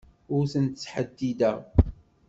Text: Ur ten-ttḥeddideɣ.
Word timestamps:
Ur 0.35 0.43
ten-ttḥeddideɣ. 0.53 1.57